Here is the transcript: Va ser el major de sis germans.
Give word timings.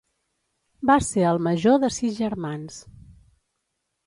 Va 0.89 0.95
ser 1.07 1.27
el 1.33 1.41
major 1.49 1.77
de 1.85 1.91
sis 1.99 2.17
germans. 2.23 2.81